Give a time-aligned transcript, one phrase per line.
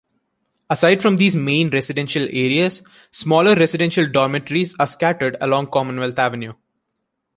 [0.67, 6.53] Aside from these main residential areas, smaller residential dormitories are scattered along Commonwealth Avenue.